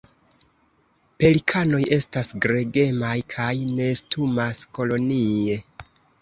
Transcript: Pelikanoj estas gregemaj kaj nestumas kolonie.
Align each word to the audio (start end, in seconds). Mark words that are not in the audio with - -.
Pelikanoj 1.23 1.81
estas 1.97 2.29
gregemaj 2.45 3.13
kaj 3.35 3.51
nestumas 3.81 4.65
kolonie. 4.79 5.61